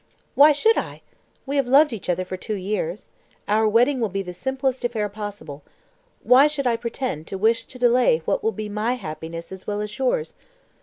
[0.33, 1.03] "Why should I?
[1.45, 3.05] We have loved each other for two years.
[3.47, 5.61] Our wedding will be the simplest affair possible.
[6.23, 9.79] Why should I pretend to wish to delay what will be my happiness as well
[9.79, 10.33] as yours?